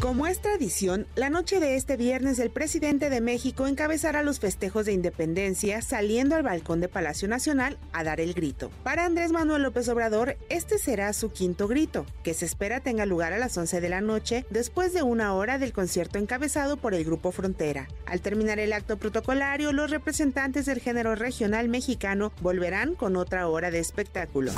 [0.00, 4.86] Como es tradición, la noche de este viernes el presidente de México encabezará los festejos
[4.86, 8.70] de independencia saliendo al balcón de Palacio Nacional a dar el grito.
[8.84, 13.32] Para Andrés Manuel López Obrador, este será su quinto grito, que se espera tenga lugar
[13.32, 17.04] a las 11 de la noche después de una hora del concierto encabezado por el
[17.04, 17.88] Grupo Frontera.
[18.06, 23.72] Al terminar el acto protocolario, los representantes del género regional mexicano volverán con otra hora
[23.72, 24.52] de espectáculo.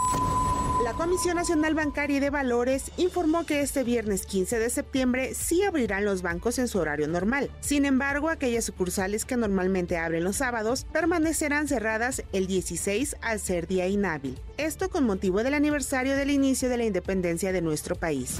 [0.85, 5.63] La Comisión Nacional Bancaria y de Valores informó que este viernes 15 de septiembre sí
[5.63, 7.51] abrirán los bancos en su horario normal.
[7.61, 13.67] Sin embargo, aquellas sucursales que normalmente abren los sábados permanecerán cerradas el 16 al ser
[13.67, 14.39] día inhábil.
[14.57, 18.39] Esto con motivo del aniversario del inicio de la independencia de nuestro país.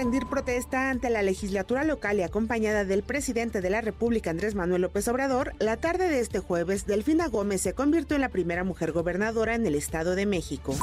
[0.00, 4.80] Rendir protesta ante la legislatura local y acompañada del presidente de la República Andrés Manuel
[4.80, 8.92] López Obrador, la tarde de este jueves, Delfina Gómez se convirtió en la primera mujer
[8.92, 10.74] gobernadora en el Estado de México.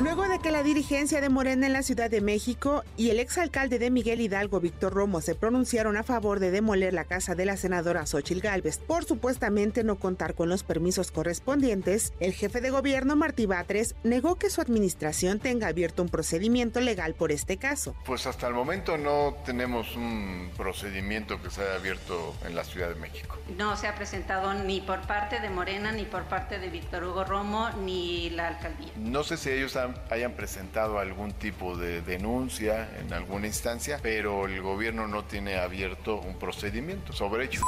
[0.00, 3.80] Luego de que la dirigencia de Morena en la Ciudad de México y el exalcalde
[3.80, 7.56] de Miguel Hidalgo, Víctor Romo, se pronunciaron a favor de demoler la casa de la
[7.56, 13.16] senadora Xochil Gálvez por supuestamente no contar con los permisos correspondientes, el jefe de gobierno
[13.16, 17.96] Martí Batres negó que su administración tenga abierto un procedimiento legal por este caso.
[18.06, 22.88] Pues hasta el momento no tenemos un procedimiento que se haya abierto en la Ciudad
[22.88, 23.36] de México.
[23.56, 27.24] No se ha presentado ni por parte de Morena, ni por parte de Víctor Hugo
[27.24, 28.92] Romo, ni la alcaldía.
[28.94, 34.46] No sé si ellos han hayan presentado algún tipo de denuncia en alguna instancia, pero
[34.46, 37.60] el gobierno no tiene abierto un procedimiento sobre ello.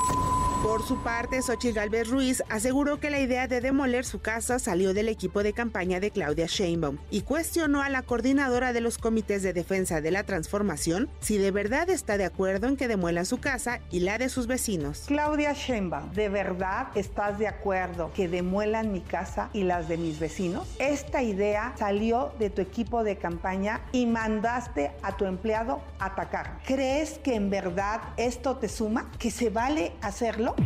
[0.63, 4.93] Por su parte, Xochitl Galvez Ruiz aseguró que la idea de demoler su casa salió
[4.93, 9.43] del equipo de campaña de Claudia Sheinbaum y cuestionó a la coordinadora de los comités
[9.43, 13.39] de defensa de la transformación si de verdad está de acuerdo en que demuelan su
[13.39, 15.05] casa y la de sus vecinos.
[15.07, 20.19] Claudia Sheinbaum, ¿de verdad estás de acuerdo que demuelan mi casa y las de mis
[20.19, 20.69] vecinos?
[20.79, 26.59] Esta idea salió de tu equipo de campaña y mandaste a tu empleado atacar.
[26.67, 29.13] ¿Crees que en verdad esto te suma?
[29.19, 30.57] ¿Que se vale hacerlo?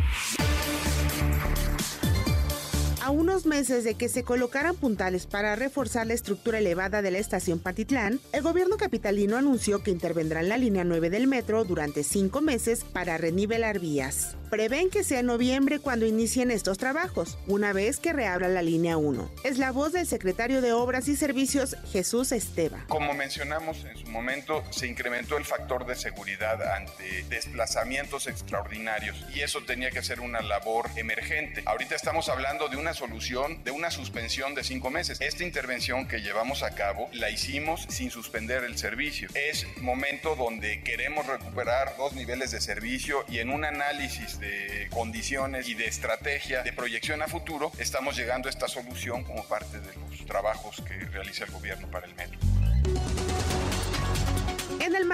[3.15, 7.61] Unos meses de que se colocaran puntales para reforzar la estructura elevada de la estación
[7.61, 12.41] Patitlán, el gobierno capitalino anunció que intervendrá en la línea 9 del metro durante cinco
[12.41, 14.35] meses para renivelar vías.
[14.51, 18.97] Prevén que sea en noviembre cuando inicien estos trabajos, una vez que reabra la línea
[18.97, 19.31] 1.
[19.43, 22.85] Es la voz del secretario de Obras y Servicios, Jesús Esteva.
[22.89, 29.41] Como mencionamos en su momento, se incrementó el factor de seguridad ante desplazamientos extraordinarios y
[29.41, 31.63] eso tenía que ser una labor emergente.
[31.67, 35.21] Ahorita estamos hablando de una solución de una suspensión de cinco meses.
[35.21, 39.29] Esta intervención que llevamos a cabo la hicimos sin suspender el servicio.
[39.35, 45.69] Es momento donde queremos recuperar dos niveles de servicio y en un análisis de condiciones
[45.69, 49.95] y de estrategia de proyección a futuro estamos llegando a esta solución como parte de
[49.97, 52.39] los trabajos que realiza el gobierno para el metro.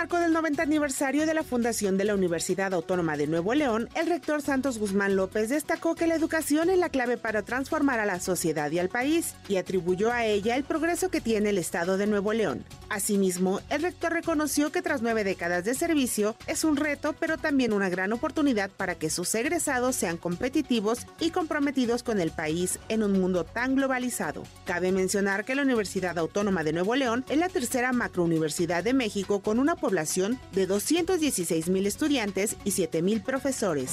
[0.00, 4.06] Marco del 90 aniversario de la fundación de la Universidad Autónoma de Nuevo León, el
[4.06, 8.18] rector Santos Guzmán López destacó que la educación es la clave para transformar a la
[8.18, 12.06] sociedad y al país y atribuyó a ella el progreso que tiene el Estado de
[12.06, 12.64] Nuevo León.
[12.88, 17.74] Asimismo, el rector reconoció que tras nueve décadas de servicio es un reto, pero también
[17.74, 23.02] una gran oportunidad para que sus egresados sean competitivos y comprometidos con el país en
[23.02, 24.44] un mundo tan globalizado.
[24.64, 29.40] Cabe mencionar que la Universidad Autónoma de Nuevo León es la tercera macrouniversidad de México
[29.40, 33.92] con una población de 216 mil estudiantes y 7 mil profesores.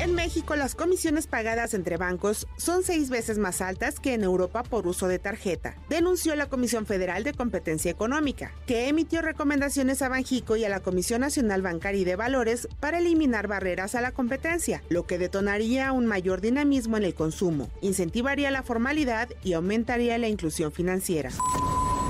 [0.00, 4.62] En México, las comisiones pagadas entre bancos son seis veces más altas que en Europa
[4.62, 10.08] por uso de tarjeta, denunció la Comisión Federal de Competencia Económica, que emitió recomendaciones a
[10.08, 14.10] Banjico y a la Comisión Nacional Bancaria y de Valores para eliminar barreras a la
[14.10, 20.18] competencia, lo que detonaría un mayor dinamismo en el consumo, incentivaría la formalidad y aumentaría
[20.18, 21.30] la inclusión financiera.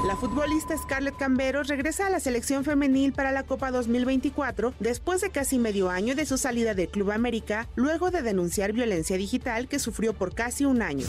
[0.04, 5.30] La futbolista Scarlett Camberos regresa a la selección femenil para la Copa 2024 después de
[5.30, 9.78] casi medio año de su salida del Club América, luego de denunciar violencia digital que
[9.78, 11.06] sufrió por casi un año.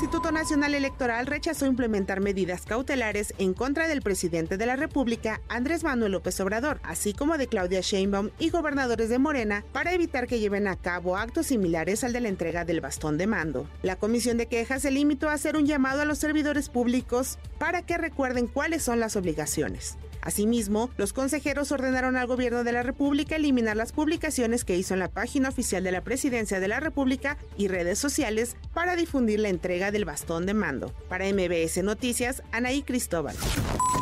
[0.00, 5.84] Instituto Nacional Electoral rechazó implementar medidas cautelares en contra del presidente de la República, Andrés
[5.84, 10.40] Manuel López Obrador, así como de Claudia Sheinbaum y gobernadores de Morena, para evitar que
[10.40, 13.68] lleven a cabo actos similares al de la entrega del bastón de mando.
[13.82, 17.82] La Comisión de Quejas se limitó a hacer un llamado a los servidores públicos para
[17.82, 19.98] que recuerden cuáles son las obligaciones.
[20.22, 25.00] Asimismo, los consejeros ordenaron al gobierno de la República eliminar las publicaciones que hizo en
[25.00, 29.48] la página oficial de la Presidencia de la República y redes sociales para difundir la
[29.48, 30.92] entrega del bastón de mando.
[31.08, 33.36] Para MBS Noticias, Anaí Cristóbal.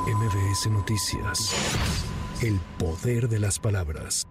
[0.06, 1.55] MBS Noticias.
[2.43, 4.26] El poder de las palabras.